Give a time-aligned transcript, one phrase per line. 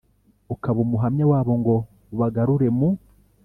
[0.53, 1.75] ukaba umuhamya wabo ngo
[2.13, 2.89] ubagarure mu